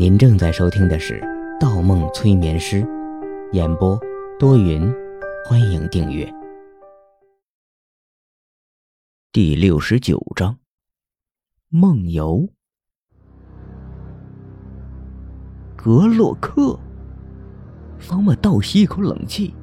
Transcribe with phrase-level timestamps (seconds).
[0.00, 1.20] 您正在收听的是
[1.60, 2.82] 《盗梦催眠师》，
[3.52, 4.00] 演播
[4.38, 4.90] 多云，
[5.44, 6.26] 欢迎订阅。
[9.30, 10.56] 第六十九章，
[11.68, 12.48] 梦游。
[15.76, 16.80] 格洛克，
[17.98, 19.54] 方莫倒吸一口冷气，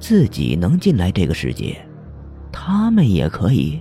[0.00, 1.86] 自己能进来这个世界，
[2.50, 3.80] 他们也可以，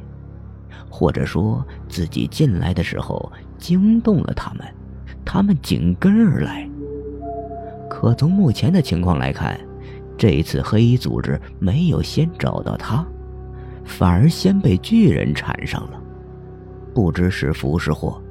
[0.91, 4.74] 或者说自己进来的时候惊动了他们。
[5.25, 6.69] 他们紧跟而来，
[7.89, 9.59] 可从目前的情况来看，
[10.17, 13.05] 这次黑衣组织没有先找到他，
[13.83, 16.01] 反而先被巨人缠上了，
[16.93, 18.21] 不知是福是祸。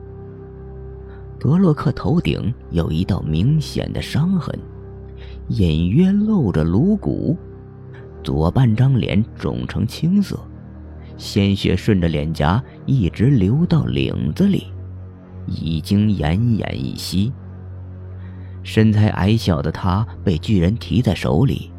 [1.39, 4.59] 格洛克头顶有一道明显的伤痕，
[5.49, 7.37] 隐约露着颅骨，
[8.23, 10.39] 左半张脸肿成青色，
[11.19, 14.69] 鲜血顺着脸颊一直流到领子里。
[15.47, 17.33] 已经奄奄一息。
[18.63, 21.71] 身材矮小的他被巨人提在手里，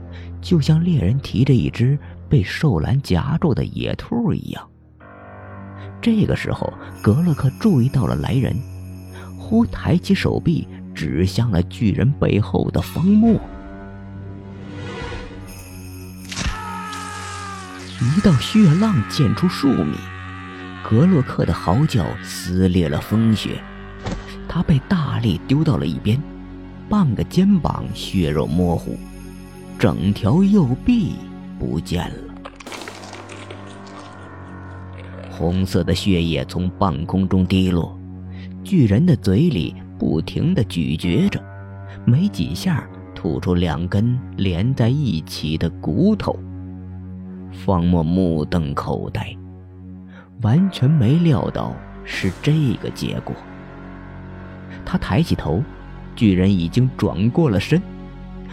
[0.42, 1.98] 就像猎人提着一只
[2.30, 4.70] 被兽栏夹住的野兔一样。
[6.02, 8.56] 这个时候，格洛克注意到了来人，
[9.40, 13.40] 忽抬起手臂指向了巨人背后的方墨。
[18.00, 19.96] 一道血浪溅出数米。
[20.88, 23.60] 格洛克的嚎叫撕裂了风雪，
[24.48, 26.22] 他被大力丢到了一边，
[26.88, 28.96] 半个肩膀血肉模糊，
[29.80, 31.14] 整条右臂
[31.58, 32.16] 不见了。
[35.32, 38.00] 红色的血液从半空中滴落，
[38.64, 41.44] 巨人的嘴里不停地咀嚼着，
[42.06, 46.38] 没几下吐出两根连在一起的骨头。
[47.52, 49.36] 方墨目瞪口呆。
[50.42, 53.36] 完全没料到是这个结果。
[54.86, 55.64] 他抬起头，
[56.16, 57.82] 巨人已经转过了身。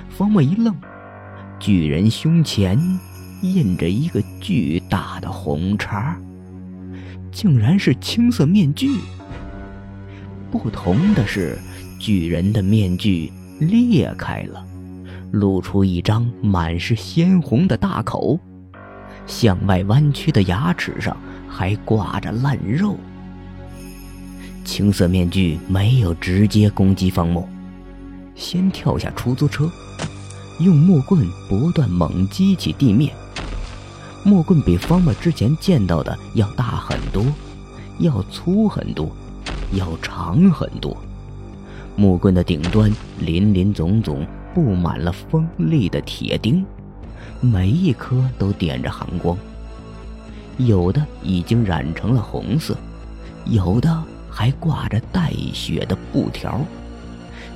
[0.09, 0.75] 方墨一愣，
[1.59, 2.79] 巨人胸前
[3.43, 6.17] 印着一个巨大的红叉，
[7.31, 8.89] 竟然是青色面具。
[10.51, 11.59] 不同的是，
[11.99, 14.65] 巨人的面具裂开了，
[15.31, 18.39] 露出一张满是鲜红的大口，
[19.27, 21.17] 向外弯曲的牙齿上。
[21.53, 22.97] 还挂着烂肉。
[24.65, 27.47] 青色面具没有直接攻击方木，
[28.35, 29.71] 先跳下出租车，
[30.61, 33.13] 用木棍不断猛击起地面。
[34.25, 37.25] 木棍比方木之前见到的要大很多，
[37.99, 39.11] 要粗很多，
[39.73, 40.97] 要长很多。
[41.97, 46.65] 木棍的顶端林林总总布满了锋利的铁钉，
[47.41, 49.37] 每一颗都点着寒光。
[50.59, 52.77] 有的已经染成了红色，
[53.47, 56.61] 有的还挂着带血的布条。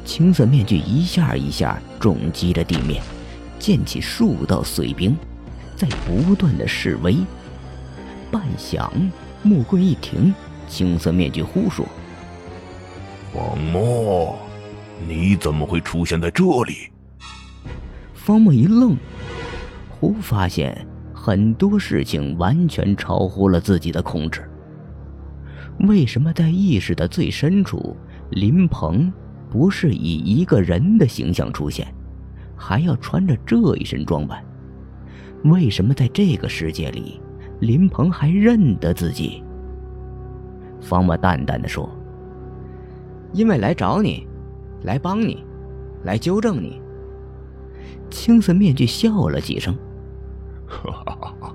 [0.04, 3.02] 青色面具一下一下重击着地面，
[3.58, 5.16] 溅起数道碎冰，
[5.76, 7.16] 在不断的示威。
[8.30, 8.88] 半晌，
[9.42, 10.34] 木棍一停，
[10.68, 11.86] 青色面具忽说
[13.32, 14.38] ：“方墨，
[15.06, 16.90] 你怎么会出现在这里？”
[18.14, 18.96] 方墨一愣，
[19.88, 20.86] 忽发现。
[21.26, 24.48] 很多事情完全超乎了自己的控制。
[25.88, 27.96] 为什么在意识的最深处，
[28.30, 29.12] 林鹏
[29.50, 31.92] 不是以一个人的形象出现，
[32.54, 34.40] 还要穿着这一身装扮？
[35.46, 37.20] 为什么在这个世界里，
[37.58, 39.42] 林鹏还认得自己？
[40.80, 41.90] 方墨淡淡的说
[43.34, 44.24] ：“因为来找你，
[44.84, 45.44] 来帮你，
[46.04, 46.80] 来纠正你。”
[48.12, 49.76] 青色面具笑了几声。
[50.68, 51.54] 哈哈哈！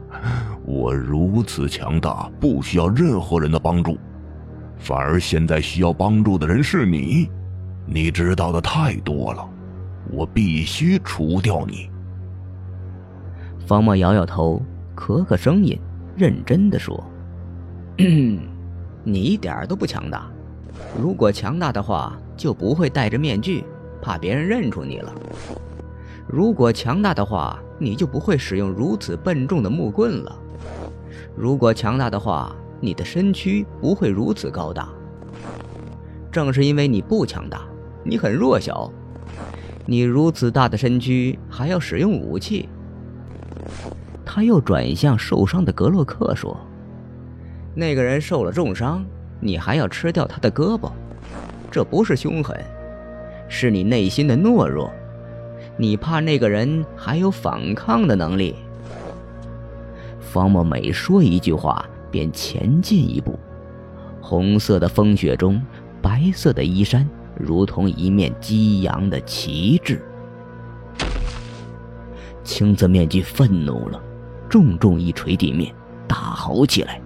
[0.65, 3.97] 我如此强大，不需要任何人的帮助，
[4.77, 7.29] 反而现在需要帮助的人是你。
[7.85, 9.45] 你知道的太多了，
[10.11, 11.89] 我必须除掉你。
[13.67, 14.61] 方墨摇摇头，
[14.95, 15.77] 咳咳声音，
[16.15, 17.03] 认真的说
[17.97, 18.39] ：“你
[19.05, 20.25] 一点都不强大。
[20.97, 23.63] 如果强大的话，就不会戴着面具，
[24.01, 25.13] 怕别人认出你了。
[26.27, 30.39] 如果强大的话。”你就不会使用如此笨重的木棍了。
[31.35, 34.87] 如果强大的话，你的身躯不会如此高大。
[36.31, 37.63] 正是因为你不强大，
[38.03, 38.91] 你很弱小，
[39.87, 42.69] 你如此大的身躯还要使用武器。
[44.23, 46.55] 他又转向受伤的格洛克说
[47.73, 49.03] ：“那个人受了重伤，
[49.39, 50.91] 你还要吃掉他的胳膊，
[51.71, 52.55] 这不是凶狠，
[53.49, 54.93] 是你内心的懦弱。”
[55.77, 58.55] 你怕那个人还有反抗的能力？
[60.19, 63.37] 方墨每说一句话，便前进一步。
[64.21, 65.61] 红色的风雪中，
[66.01, 70.01] 白色的衣衫如同一面激扬的旗帜。
[72.43, 74.01] 青色面具愤怒了，
[74.49, 75.73] 重重一锤地面，
[76.07, 77.01] 大吼起来：“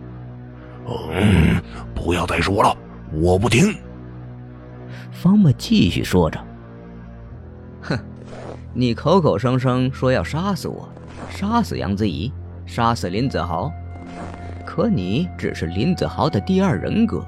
[0.86, 1.62] 嗯，
[1.96, 2.78] 不要再说了，
[3.12, 3.74] 我不听！”
[5.12, 6.44] 方墨继续说着：“哼，
[8.77, 10.89] 你口口声声说要杀死我，
[11.30, 12.30] 杀死杨子怡，
[12.66, 13.72] 杀死林子豪，
[14.66, 17.25] 可你只是林子豪的第二人格，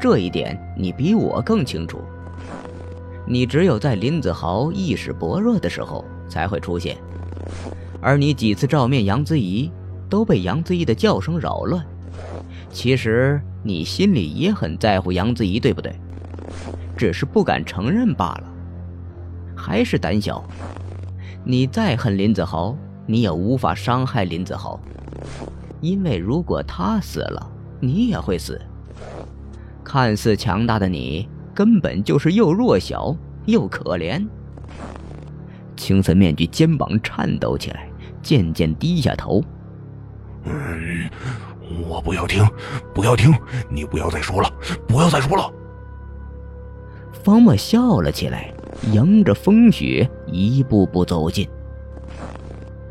[0.00, 2.00] 这一点你比我更清楚。
[3.24, 6.96] 你只有在林子豪意识薄弱的时候才会出现。”
[8.02, 9.70] 而你几次照面杨子怡，
[10.10, 11.86] 都被杨子怡的叫声扰乱。
[12.68, 15.94] 其实你心里也很在乎杨子怡，对不对？
[16.96, 18.42] 只是不敢承认罢了，
[19.58, 20.42] 还是胆小。
[21.44, 22.76] 你再恨林子豪，
[23.06, 24.78] 你也无法伤害林子豪，
[25.80, 27.50] 因为如果他死了，
[27.80, 28.60] 你也会死。
[29.82, 33.16] 看似强大的你，根本就是又弱小
[33.46, 34.24] 又可怜。
[35.76, 37.88] 青色面具肩膀颤抖起来，
[38.22, 39.42] 渐渐低下头。
[40.44, 41.08] 嗯，
[41.88, 42.46] 我不要听，
[42.94, 43.34] 不要听，
[43.70, 44.50] 你不要再说了，
[44.86, 45.50] 不要再说了。
[47.24, 48.52] 方墨笑了起来，
[48.92, 51.48] 迎着风雪一步步走近。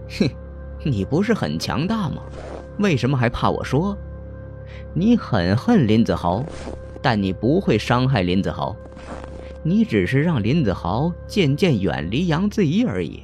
[0.10, 0.30] 哼，
[0.84, 2.24] 你不是很强大吗？
[2.80, 3.98] 为什么还怕我说？
[4.94, 6.44] 你很恨林子豪，
[7.02, 8.76] 但你不会伤害林子豪。
[9.64, 13.24] 你只是让林子豪渐渐远离杨子怡而已，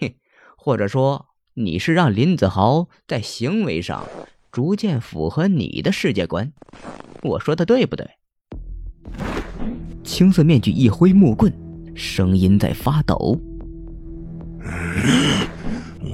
[0.00, 0.12] 哼，
[0.56, 4.04] 或者说你是让林子豪在行为上
[4.50, 6.52] 逐渐符合你的世界观，
[7.22, 8.10] 我说的对不对？
[10.20, 11.50] 青色面具一挥木棍，
[11.94, 13.40] 声音在发抖。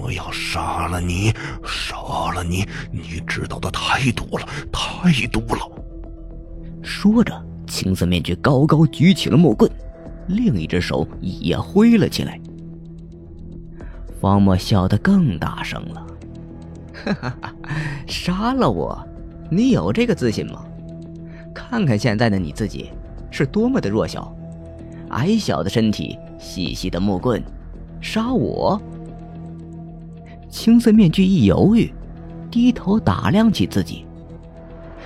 [0.01, 1.33] 我要杀了你，
[1.65, 2.65] 杀了你！
[2.93, 5.69] 你知道的太多了，太多了。
[6.85, 7.35] 说着。
[7.67, 9.69] 青色面具高高举起了木棍，
[10.29, 12.41] 另一只手也挥了起来。
[14.21, 16.07] 方墨笑得更大声了
[16.95, 17.53] ：“哈哈哈，
[18.07, 19.05] 杀了我？
[19.51, 20.65] 你有这个自信吗？
[21.53, 22.89] 看看现在的你自己，
[23.37, 24.35] 是多么的弱小，
[25.11, 27.43] 矮小的身体，细细的木棍，
[28.01, 28.81] 杀我？”
[30.49, 31.93] 青色面具一犹豫，
[32.51, 34.07] 低头打量起自己，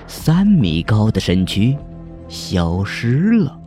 [0.06, 1.76] 三米高的身躯。
[2.28, 3.58] 消失了，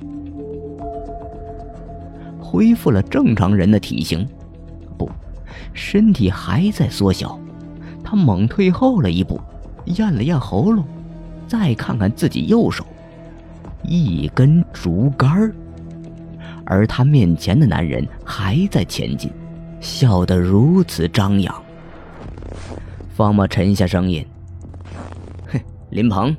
[2.40, 4.26] 恢复了正常人的体型，
[4.98, 5.10] 不，
[5.74, 7.38] 身体还在缩小。
[8.02, 9.38] 他猛退后了一步，
[9.88, 10.86] 咽了咽喉咙，
[11.46, 12.86] 再看看自己右手，
[13.84, 15.54] 一根竹竿
[16.66, 19.30] 而他面前的男人还在前进，
[19.80, 21.64] 笑得如此张扬。
[23.14, 24.26] 方墨沉下声音
[25.52, 25.60] ：“哼，
[25.90, 26.36] 林鹏。”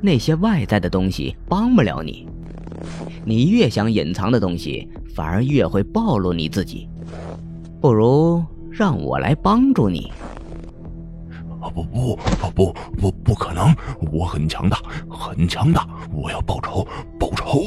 [0.00, 2.28] 那些外在的东西帮不了你，
[3.24, 6.88] 你越想隐藏的东西，反而越会暴露你自己。
[7.80, 10.12] 不如让我来帮助你。
[11.70, 13.74] 不不不不不不可能！
[14.12, 14.78] 我很强大，
[15.08, 15.86] 很强大！
[16.12, 16.86] 我要报仇，
[17.18, 17.64] 报仇！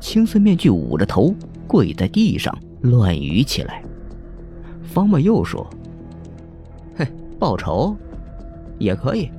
[0.00, 1.34] 青色面具捂着头
[1.66, 3.82] 跪在地上乱语起来。
[4.82, 5.68] 方墨又说
[6.96, 7.06] ：“哼，
[7.38, 7.96] 报仇
[8.78, 9.30] 也可以。”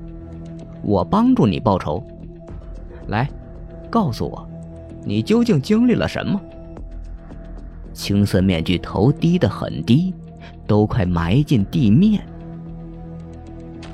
[0.83, 2.01] 我帮助你报仇。
[3.07, 3.29] 来，
[3.89, 4.47] 告诉我，
[5.03, 6.39] 你究竟经历了什么？
[7.91, 10.13] 青色面具头低得很低，
[10.65, 12.25] 都快埋进地面。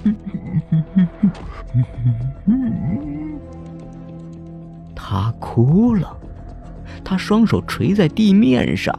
[4.95, 6.15] 他哭了，
[7.03, 8.97] 他双手垂在地面上，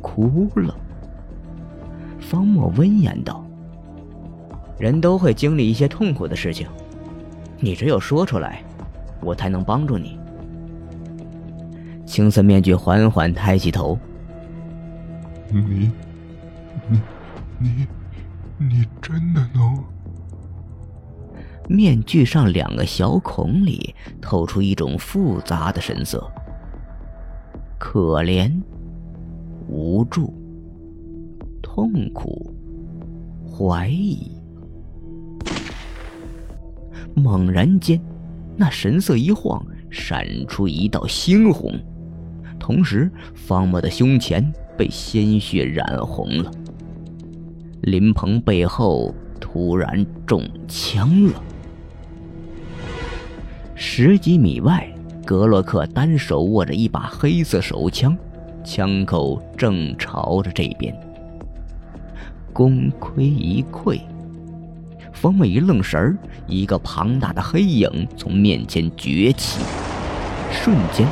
[0.00, 0.74] 哭了。
[2.18, 3.44] 方墨温言道
[4.78, 6.66] ：“人都会经历一些痛苦的事情。”
[7.58, 8.62] 你只有说出来，
[9.20, 10.18] 我才能帮助你。
[12.06, 13.98] 青色面具缓缓抬起头。
[15.48, 15.90] 你，
[16.88, 17.00] 你，
[17.58, 17.86] 你，
[18.58, 19.84] 你真的能？
[21.70, 26.28] 面具上两个小孔里透出一种复杂的神色：
[27.78, 28.50] 可怜、
[29.68, 30.34] 无助、
[31.62, 32.52] 痛苦、
[33.48, 34.32] 怀疑。
[37.14, 38.02] 猛然间，
[38.56, 41.72] 那神色一晃，闪出一道猩红，
[42.58, 46.50] 同时方墨的胸前被鲜血染红了。
[47.82, 51.40] 林鹏背后突然中枪了。
[53.82, 54.86] 十几米外，
[55.24, 58.14] 格洛克单手握着一把黑色手枪，
[58.62, 60.94] 枪口正朝着这边。
[62.52, 63.98] 功亏一篑。
[65.14, 66.14] 方墨一愣神儿，
[66.46, 69.62] 一个庞大的黑影从面前崛起，
[70.52, 71.08] 瞬间，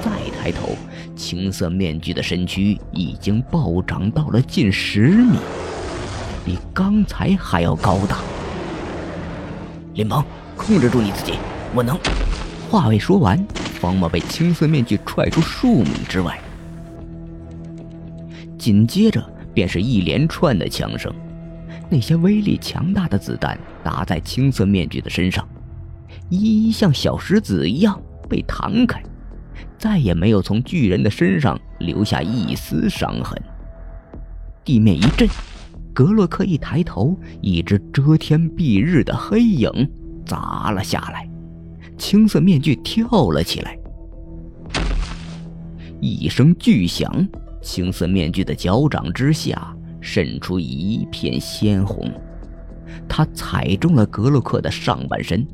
[0.00, 0.76] 再抬头，
[1.16, 5.38] 青色面具的身躯已经暴涨到了近十米，
[6.44, 8.18] 比刚才还要高大。
[9.94, 10.22] 林鹏，
[10.56, 11.32] 控制住你自己，
[11.74, 11.98] 我能。
[12.70, 13.38] 话未说完，
[13.80, 16.38] 方墨被青色面具踹出数米之外，
[18.58, 21.12] 紧接着便是一连串的枪声。
[21.88, 25.46] 那些威力强大的子弹打在青色面具的身上，
[26.28, 29.00] 一一像小石子一样被弹开，
[29.78, 33.40] 再也没有从巨人的身上留下一丝伤痕。
[34.64, 35.28] 地面一震，
[35.94, 39.70] 格洛克一抬头，一只遮天蔽日的黑影
[40.26, 41.30] 砸了下来。
[41.98, 43.78] 青色面具跳了起来，
[46.00, 47.26] 一声巨响，
[47.62, 52.10] 青色面具的脚掌之下渗出一片鲜红，
[53.08, 55.46] 他踩中了格洛克的上半身，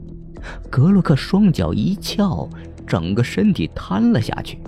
[0.69, 2.49] 格洛克双脚一翘，
[2.87, 4.59] 整个身体瘫了下去。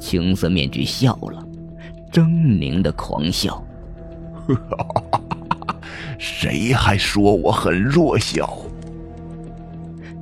[0.00, 1.46] 青色面具笑了，
[2.12, 3.64] 狰狞的狂笑
[6.18, 8.58] ：“谁还说我很弱小？”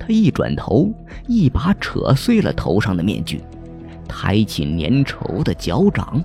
[0.04, 0.92] 他一转头，
[1.28, 3.40] 一把扯碎了头上的面具，
[4.08, 6.20] 抬起粘稠的脚掌，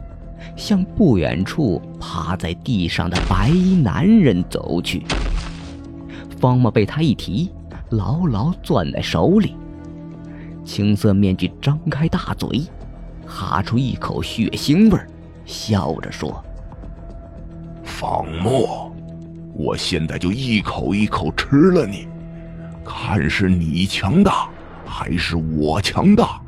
[0.56, 5.04] 向不远处趴在地上的白衣男人走去。
[6.40, 7.52] 方墨被他一提，
[7.92, 9.56] 牢牢攥在手里。
[10.66, 12.64] 青色面具张开大嘴，
[13.28, 15.00] 哈出一口血腥味，
[15.46, 16.44] 笑着说
[17.86, 18.92] ：“方墨，
[19.54, 22.08] 我现在就一口一口吃了你。”
[22.88, 24.50] 看是你强大，
[24.86, 26.42] 还是我强大？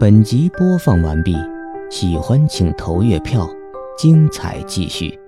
[0.00, 1.36] 本集播放完毕，
[1.90, 3.46] 喜欢请投月票，
[3.96, 5.21] 精彩继续。